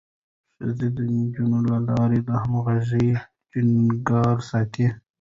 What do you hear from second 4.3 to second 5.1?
ساتي.